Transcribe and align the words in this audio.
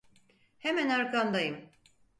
Hemen 0.57 0.89
arkandayım. 0.89 1.69